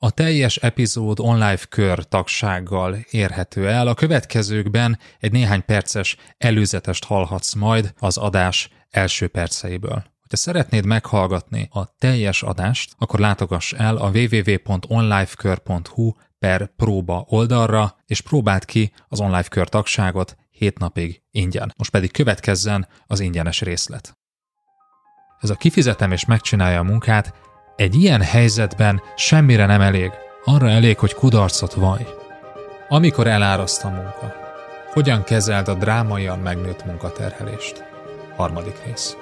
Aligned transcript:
A 0.00 0.10
teljes 0.10 0.56
epizód 0.56 1.20
online 1.20 1.58
kör 1.68 2.04
tagsággal 2.04 2.96
érhető 3.10 3.68
el. 3.68 3.86
A 3.86 3.94
következőkben 3.94 4.98
egy 5.18 5.32
néhány 5.32 5.64
perces 5.64 6.16
előzetest 6.36 7.04
hallhatsz 7.04 7.54
majd 7.54 7.94
az 7.98 8.16
adás 8.16 8.70
első 8.90 9.28
perceiből. 9.28 10.04
Ha 10.30 10.36
szeretnéd 10.36 10.84
meghallgatni 10.84 11.68
a 11.72 11.94
teljes 11.98 12.42
adást, 12.42 12.94
akkor 12.98 13.20
látogass 13.20 13.72
el 13.72 13.96
a 13.96 14.10
www.onlifekör.hu 14.10 16.12
per 16.38 16.70
próba 16.76 17.24
oldalra, 17.28 17.96
és 18.06 18.20
próbáld 18.20 18.64
ki 18.64 18.92
az 19.08 19.20
online 19.20 19.42
kör 19.42 19.68
tagságot 19.68 20.36
7 20.50 20.78
napig 20.78 21.22
ingyen. 21.30 21.72
Most 21.76 21.90
pedig 21.90 22.12
következzen 22.12 22.88
az 23.06 23.20
ingyenes 23.20 23.60
részlet. 23.60 24.18
Ez 25.40 25.50
a 25.50 25.54
kifizetem 25.54 26.12
és 26.12 26.24
megcsinálja 26.24 26.78
a 26.78 26.82
munkát, 26.82 27.34
egy 27.78 27.94
ilyen 27.94 28.22
helyzetben 28.22 29.02
semmire 29.16 29.66
nem 29.66 29.80
elég, 29.80 30.10
arra 30.44 30.68
elég, 30.68 30.98
hogy 30.98 31.14
kudarcot 31.14 31.74
vaj. 31.74 32.06
Amikor 32.88 33.26
eláraszt 33.26 33.84
a 33.84 33.88
munka, 33.88 34.34
hogyan 34.92 35.24
kezeld 35.24 35.68
a 35.68 35.74
drámaian 35.74 36.38
megnőtt 36.38 36.84
munkaterhelést? 36.84 37.84
Harmadik 38.36 38.76
rész. 38.86 39.16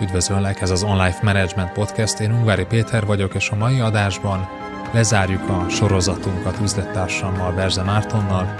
Üdvözöllek, 0.00 0.60
ez 0.60 0.70
az 0.70 0.82
Online 0.82 1.18
Management 1.22 1.72
Podcast, 1.72 2.20
én 2.20 2.32
Ungvári 2.32 2.64
Péter 2.64 3.06
vagyok, 3.06 3.34
és 3.34 3.50
a 3.50 3.56
mai 3.56 3.80
adásban 3.80 4.48
lezárjuk 4.92 5.48
a 5.48 5.68
sorozatunkat 5.68 6.58
üzlettársammal, 6.62 7.52
Berze 7.52 7.82
Mártonnal, 7.82 8.54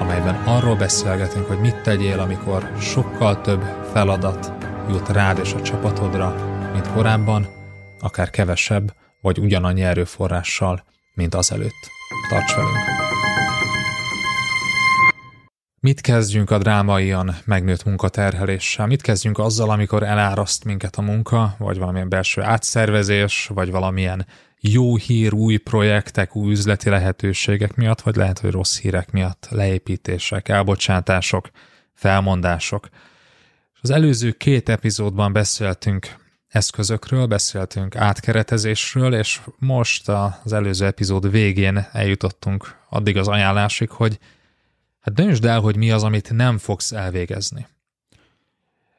amelyben 0.00 0.34
arról 0.34 0.76
beszélgetünk, 0.76 1.46
hogy 1.46 1.60
mit 1.60 1.82
tegyél, 1.82 2.18
amikor 2.18 2.72
sokkal 2.80 3.40
több 3.40 3.62
feladat 3.92 4.52
jut 4.88 5.08
rád 5.08 5.38
és 5.38 5.52
a 5.52 5.62
csapatodra, 5.62 6.34
mint 6.72 6.92
korábban, 6.92 7.58
akár 8.02 8.30
kevesebb, 8.30 8.94
vagy 9.20 9.38
ugyanannyi 9.38 9.82
erőforrással, 9.82 10.84
mint 11.14 11.34
azelőtt. 11.34 11.88
Tarts 12.28 12.54
velünk! 12.54 12.76
Mit 15.82 16.00
kezdjünk 16.00 16.50
a 16.50 16.58
drámaian 16.58 17.36
megnőtt 17.44 17.84
munkaterheléssel? 17.84 18.86
Mit 18.86 19.02
kezdjünk 19.02 19.38
azzal, 19.38 19.70
amikor 19.70 20.02
eláraszt 20.02 20.64
minket 20.64 20.96
a 20.96 21.02
munka, 21.02 21.54
vagy 21.58 21.78
valamilyen 21.78 22.08
belső 22.08 22.42
átszervezés, 22.42 23.50
vagy 23.54 23.70
valamilyen 23.70 24.26
jó 24.60 24.96
hír, 24.96 25.34
új 25.34 25.56
projektek, 25.56 26.36
új 26.36 26.50
üzleti 26.50 26.90
lehetőségek 26.90 27.74
miatt, 27.74 28.00
vagy 28.00 28.16
lehet, 28.16 28.38
hogy 28.38 28.50
rossz 28.50 28.78
hírek 28.78 29.10
miatt, 29.10 29.48
leépítések, 29.50 30.48
elbocsátások, 30.48 31.50
felmondások. 31.94 32.88
Az 33.80 33.90
előző 33.90 34.30
két 34.30 34.68
epizódban 34.68 35.32
beszéltünk 35.32 36.16
eszközökről, 36.50 37.26
beszéltünk 37.26 37.96
átkeretezésről, 37.96 39.14
és 39.14 39.40
most 39.58 40.08
az 40.08 40.52
előző 40.52 40.86
epizód 40.86 41.30
végén 41.30 41.86
eljutottunk 41.92 42.76
addig 42.88 43.16
az 43.16 43.28
ajánlásig, 43.28 43.90
hogy 43.90 44.18
hát 45.00 45.14
döntsd 45.14 45.44
el, 45.44 45.60
hogy 45.60 45.76
mi 45.76 45.90
az, 45.90 46.02
amit 46.02 46.30
nem 46.32 46.58
fogsz 46.58 46.92
elvégezni. 46.92 47.66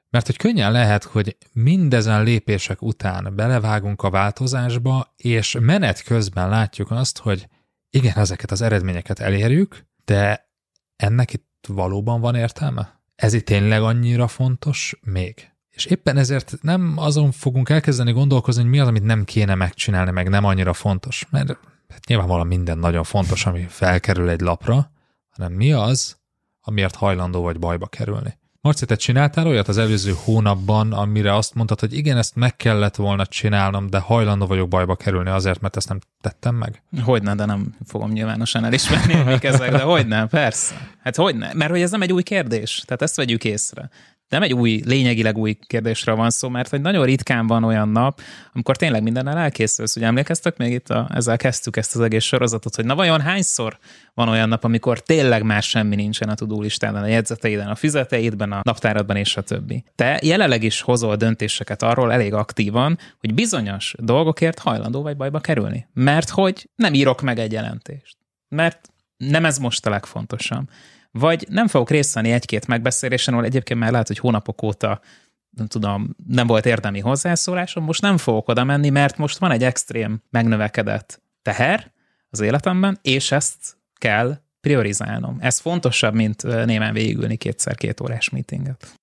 Mert 0.09 0.25
hogy 0.25 0.37
könnyen 0.37 0.71
lehet, 0.71 1.03
hogy 1.03 1.37
mindezen 1.51 2.23
lépések 2.23 2.81
után 2.81 3.35
belevágunk 3.35 4.01
a 4.03 4.09
változásba, 4.09 5.13
és 5.17 5.57
menet 5.59 6.03
közben 6.03 6.49
látjuk 6.49 6.91
azt, 6.91 7.17
hogy 7.17 7.47
igen, 7.89 8.17
ezeket 8.17 8.51
az 8.51 8.61
eredményeket 8.61 9.19
elérjük, 9.19 9.85
de 10.05 10.49
ennek 10.95 11.33
itt 11.33 11.65
valóban 11.67 12.21
van 12.21 12.35
értelme? 12.35 13.01
Ez 13.15 13.33
itt 13.33 13.45
tényleg 13.45 13.81
annyira 13.81 14.27
fontos 14.27 14.99
még? 15.01 15.50
És 15.71 15.85
éppen 15.85 16.17
ezért 16.17 16.57
nem 16.61 16.93
azon 16.97 17.31
fogunk 17.31 17.69
elkezdeni 17.69 18.11
gondolkozni, 18.11 18.61
hogy 18.61 18.71
mi 18.71 18.79
az, 18.79 18.87
amit 18.87 19.03
nem 19.03 19.23
kéne 19.23 19.55
megcsinálni, 19.55 20.11
meg 20.11 20.29
nem 20.29 20.45
annyira 20.45 20.73
fontos, 20.73 21.25
mert 21.29 21.57
hát 21.89 22.05
nyilvánvalóan 22.07 22.47
minden 22.47 22.77
nagyon 22.77 23.03
fontos, 23.03 23.45
ami 23.45 23.65
felkerül 23.69 24.29
egy 24.29 24.41
lapra, 24.41 24.91
hanem 25.29 25.51
mi 25.51 25.71
az, 25.71 26.17
amiért 26.61 26.95
hajlandó 26.95 27.41
vagy 27.41 27.59
bajba 27.59 27.87
kerülni. 27.87 28.39
Marci, 28.61 28.85
te 28.85 28.95
csináltál 28.95 29.47
olyat 29.47 29.67
az 29.67 29.77
előző 29.77 30.13
hónapban, 30.23 30.93
amire 30.93 31.35
azt 31.35 31.53
mondtad, 31.53 31.79
hogy 31.79 31.93
igen, 31.93 32.17
ezt 32.17 32.35
meg 32.35 32.55
kellett 32.55 32.95
volna 32.95 33.25
csinálnom, 33.25 33.89
de 33.89 33.99
hajlandó 33.99 34.45
vagyok 34.45 34.67
bajba 34.67 34.95
kerülni 34.95 35.29
azért, 35.29 35.61
mert 35.61 35.75
ezt 35.75 35.89
nem 35.89 35.99
tettem 36.21 36.55
meg? 36.55 36.83
Hogyne, 37.03 37.35
de 37.35 37.45
nem 37.45 37.75
fogom 37.85 38.11
nyilvánosan 38.11 38.65
elismerni, 38.65 39.31
mik 39.31 39.43
ezek, 39.43 39.71
de 39.71 39.81
hogyne, 39.81 40.27
persze. 40.27 40.89
Hát 41.03 41.15
hogyne, 41.15 41.53
mert 41.53 41.71
hogy 41.71 41.81
ez 41.81 41.91
nem 41.91 42.01
egy 42.01 42.13
új 42.13 42.23
kérdés, 42.23 42.83
tehát 42.85 43.01
ezt 43.01 43.15
vegyük 43.15 43.43
észre 43.43 43.89
nem 44.31 44.41
egy 44.41 44.53
új, 44.53 44.81
lényegileg 44.85 45.37
új 45.37 45.57
kérdésről 45.67 46.15
van 46.15 46.29
szó, 46.29 46.49
mert 46.49 46.69
hogy 46.69 46.81
nagyon 46.81 47.05
ritkán 47.05 47.47
van 47.47 47.63
olyan 47.63 47.89
nap, 47.89 48.21
amikor 48.53 48.77
tényleg 48.77 49.03
mindennel 49.03 49.37
elkészülsz. 49.37 49.95
Ugye 49.95 50.05
emlékeztek 50.05 50.57
még 50.57 50.73
itt, 50.73 50.89
a, 50.89 51.09
ezzel 51.13 51.37
kezdtük 51.37 51.77
ezt 51.77 51.95
az 51.95 52.01
egész 52.01 52.23
sorozatot, 52.23 52.75
hogy 52.75 52.85
na 52.85 52.95
vajon 52.95 53.21
hányszor 53.21 53.77
van 54.13 54.29
olyan 54.29 54.49
nap, 54.49 54.63
amikor 54.63 54.99
tényleg 54.99 55.43
más 55.43 55.69
semmi 55.69 55.95
nincsen 55.95 56.29
a 56.29 56.35
tudó 56.35 56.61
listán, 56.61 56.95
a 56.95 57.05
jegyzeteiden, 57.05 57.67
a 57.67 57.75
fizeteidben, 57.75 58.51
a 58.51 58.61
naptáradban 58.63 59.15
és 59.15 59.37
a 59.37 59.41
többi. 59.41 59.83
Te 59.95 60.19
jelenleg 60.23 60.63
is 60.63 60.81
hozol 60.81 61.15
döntéseket 61.15 61.83
arról 61.83 62.13
elég 62.13 62.33
aktívan, 62.33 62.97
hogy 63.19 63.33
bizonyos 63.33 63.95
dolgokért 63.97 64.59
hajlandó 64.59 65.01
vagy 65.01 65.17
bajba 65.17 65.39
kerülni. 65.39 65.87
Mert 65.93 66.29
hogy 66.29 66.69
nem 66.75 66.93
írok 66.93 67.21
meg 67.21 67.39
egy 67.39 67.51
jelentést. 67.51 68.17
Mert 68.47 68.89
nem 69.17 69.45
ez 69.45 69.57
most 69.57 69.85
a 69.85 69.89
legfontosabb 69.89 70.69
vagy 71.11 71.45
nem 71.49 71.67
fogok 71.67 71.89
részt 71.89 72.13
venni 72.13 72.31
egy-két 72.31 72.67
megbeszélésen, 72.67 73.33
ahol 73.33 73.45
egyébként 73.45 73.79
már 73.79 73.91
lehet, 73.91 74.07
hogy 74.07 74.19
hónapok 74.19 74.63
óta 74.63 75.01
nem 75.49 75.67
tudom, 75.67 76.15
nem 76.27 76.47
volt 76.47 76.65
érdemi 76.65 76.99
hozzászólásom, 76.99 77.83
most 77.83 78.01
nem 78.01 78.17
fogok 78.17 78.47
oda 78.47 78.63
menni, 78.63 78.89
mert 78.89 79.17
most 79.17 79.37
van 79.37 79.51
egy 79.51 79.63
extrém 79.63 80.23
megnövekedett 80.29 81.21
teher 81.41 81.91
az 82.29 82.39
életemben, 82.39 82.99
és 83.01 83.31
ezt 83.31 83.77
kell 83.95 84.37
priorizálnom. 84.61 85.37
Ez 85.39 85.59
fontosabb, 85.59 86.13
mint 86.13 86.43
némen 86.43 86.93
végigülni 86.93 87.35
kétszer 87.35 87.75
két 87.75 88.01
órás 88.01 88.29
meetinget. 88.29 88.93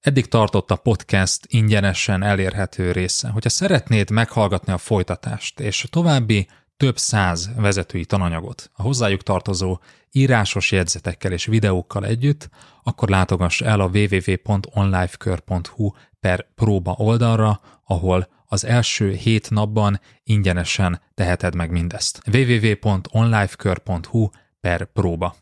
Eddig 0.00 0.28
tartott 0.28 0.70
a 0.70 0.76
podcast 0.76 1.46
ingyenesen 1.48 2.22
elérhető 2.22 2.92
része. 2.92 3.28
Hogyha 3.28 3.48
szeretnéd 3.48 4.10
meghallgatni 4.10 4.72
a 4.72 4.78
folytatást 4.78 5.60
és 5.60 5.86
további 5.90 6.48
több 6.82 6.98
száz 6.98 7.50
vezetői 7.56 8.04
tananyagot 8.04 8.70
a 8.74 8.82
hozzájuk 8.82 9.22
tartozó 9.22 9.78
írásos 10.12 10.72
jegyzetekkel 10.72 11.32
és 11.32 11.44
videókkal 11.44 12.06
együtt, 12.06 12.48
akkor 12.82 13.08
látogass 13.08 13.60
el 13.60 13.80
a 13.80 13.86
www.onlifekör.hu 13.86 15.90
per 16.20 16.46
próba 16.54 16.94
oldalra, 16.98 17.60
ahol 17.84 18.28
az 18.46 18.64
első 18.64 19.12
hét 19.12 19.50
napban 19.50 20.00
ingyenesen 20.24 21.00
teheted 21.14 21.54
meg 21.54 21.70
mindezt. 21.70 22.22
www.onlifekör.hu 22.32 24.28
per 24.60 24.84
próba. 24.84 25.34